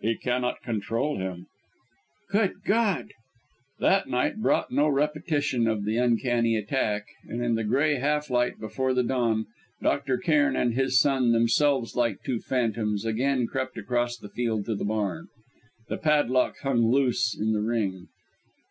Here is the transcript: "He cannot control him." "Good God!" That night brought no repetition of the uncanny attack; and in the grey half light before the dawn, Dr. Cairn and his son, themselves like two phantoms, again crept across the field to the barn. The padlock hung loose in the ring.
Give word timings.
"He 0.00 0.16
cannot 0.16 0.62
control 0.62 1.18
him." 1.18 1.48
"Good 2.30 2.62
God!" 2.64 3.12
That 3.78 4.08
night 4.08 4.36
brought 4.38 4.70
no 4.70 4.88
repetition 4.88 5.68
of 5.68 5.84
the 5.84 5.98
uncanny 5.98 6.56
attack; 6.56 7.04
and 7.28 7.44
in 7.44 7.56
the 7.56 7.62
grey 7.62 7.96
half 7.96 8.30
light 8.30 8.58
before 8.58 8.94
the 8.94 9.02
dawn, 9.02 9.44
Dr. 9.82 10.16
Cairn 10.16 10.56
and 10.56 10.72
his 10.72 10.98
son, 10.98 11.32
themselves 11.32 11.94
like 11.94 12.22
two 12.22 12.38
phantoms, 12.40 13.04
again 13.04 13.46
crept 13.46 13.76
across 13.76 14.16
the 14.16 14.30
field 14.30 14.64
to 14.64 14.74
the 14.76 14.86
barn. 14.86 15.26
The 15.90 15.98
padlock 15.98 16.56
hung 16.60 16.86
loose 16.90 17.38
in 17.38 17.52
the 17.52 17.60
ring. 17.60 18.06